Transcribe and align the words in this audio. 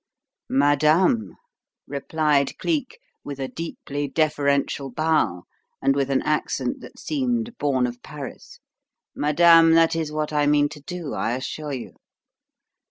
"Madame," 0.49 1.35
replied 1.85 2.57
Cleek, 2.57 2.97
with 3.23 3.39
a 3.39 3.47
deeply 3.47 4.07
deferential 4.07 4.89
bow 4.89 5.43
and 5.79 5.95
with 5.95 6.09
an 6.09 6.23
accent 6.23 6.79
that 6.79 6.97
seemed 6.97 7.55
born 7.59 7.85
of 7.85 8.01
Paris, 8.01 8.57
"madame, 9.13 9.73
that 9.73 9.95
is 9.95 10.11
what 10.11 10.33
I 10.33 10.47
mean 10.47 10.69
to 10.69 10.81
do, 10.81 11.13
I 11.13 11.33
assure 11.35 11.73
you." 11.73 11.97